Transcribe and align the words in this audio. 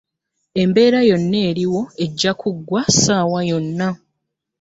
Embeera 0.61 0.99
yonna 1.09 1.39
eriwo 1.49 1.81
ejja 2.03 2.31
kuggwa 2.41 2.81
ssaawa 2.89 3.39
yonna. 3.49 3.89